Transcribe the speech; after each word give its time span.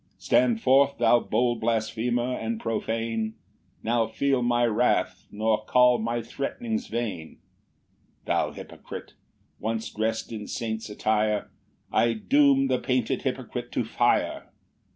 7 0.17 0.17
"Stand 0.17 0.61
forth, 0.63 0.97
thou 0.97 1.19
bold 1.19 1.61
blasphemer 1.61 2.33
and 2.35 2.59
profane, 2.59 3.35
"Now 3.83 4.07
feel 4.07 4.41
my 4.41 4.65
wrath, 4.65 5.27
nor 5.29 5.63
call 5.63 5.99
my 5.99 6.23
threatenings 6.23 6.87
vain, 6.87 7.37
"Thou 8.25 8.51
hypocrite, 8.53 9.13
once 9.59 9.91
drest 9.91 10.31
in 10.31 10.47
saint's 10.47 10.89
attire, 10.89 11.51
"I 11.91 12.13
doom 12.13 12.65
the 12.65 12.79
painted 12.79 13.21
hypocrite 13.21 13.71
to 13.73 13.83
fire." 13.85 14.51